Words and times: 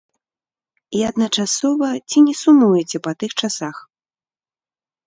І 0.99 1.03
адначасова 1.09 1.91
ці 2.09 2.25
не 2.31 2.35
сумуеце 2.43 2.97
па 3.05 3.11
тых 3.21 3.31
часах? 3.45 3.75